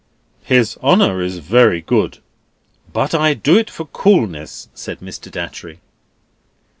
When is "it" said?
3.55-3.69